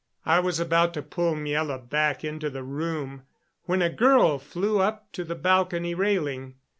I 0.25 0.39
was 0.39 0.59
about 0.59 0.95
to 0.95 1.03
pull 1.03 1.35
Miela 1.35 1.77
back 1.87 2.23
into 2.23 2.49
the 2.49 2.63
room 2.63 3.21
when 3.65 3.83
a 3.83 3.89
girl 3.91 4.39
flew 4.39 4.79
up 4.79 5.11
to 5.11 5.23
the 5.23 5.35
balcony 5.35 5.93
railing. 5.93 6.55